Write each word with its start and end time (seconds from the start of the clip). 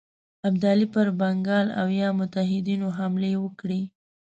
ابدالي 0.47 0.87
پر 0.93 1.07
بنګال 1.19 1.67
او 1.79 1.87
یا 2.01 2.09
متحدینو 2.19 2.87
حمله 2.97 3.29
وکړي. 3.43 3.81